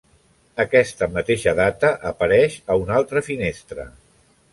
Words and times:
Aquesta 0.61 1.07
mateixa 1.17 1.53
data 1.59 1.91
apareix 2.11 2.55
a 2.73 2.79
una 2.85 2.97
altra 3.03 3.23
finestra. 3.29 3.87